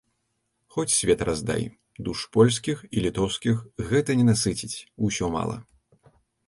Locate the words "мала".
5.39-5.57